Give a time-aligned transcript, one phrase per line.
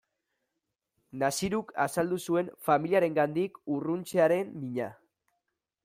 [1.23, 4.91] Naziruk azaldu zuen familiarengandik urruntzearen mina.